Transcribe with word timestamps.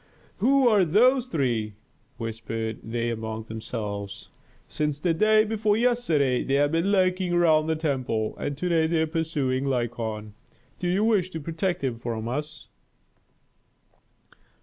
"Who 0.37 0.67
are 0.67 0.83
those 0.83 1.27
three?" 1.27 1.75
whispered 2.17 2.79
they 2.81 3.11
among 3.11 3.43
themselves. 3.43 4.29
"Since 4.67 4.97
the 4.97 5.13
day 5.13 5.43
before 5.43 5.77
yesterday 5.77 6.43
they 6.43 6.55
have 6.55 6.71
been 6.71 6.91
lurking 6.91 7.33
around 7.33 7.67
the 7.67 7.75
temple, 7.75 8.35
and 8.39 8.57
to 8.57 8.67
day 8.67 8.87
they 8.87 9.03
are 9.03 9.05
pursuing 9.05 9.65
Lykon. 9.65 10.33
Do 10.79 10.91
they 10.91 10.99
wish 11.01 11.29
to 11.29 11.39
protect 11.39 11.83
him 11.83 11.99
from 11.99 12.27
us?" 12.27 12.69